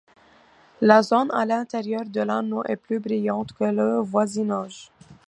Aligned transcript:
La 0.81 1.03
zone 1.03 1.29
à 1.31 1.45
l'intérieur 1.45 2.01
de 2.07 2.21
l'anneau 2.21 2.63
est 2.65 2.75
plus 2.75 2.99
brillante 2.99 3.53
que 3.53 3.65
le 3.65 3.99
voisinage. 3.99 4.91